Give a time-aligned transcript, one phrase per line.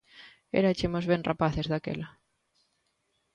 [0.59, 2.07] Érachemos ben rapaces daquela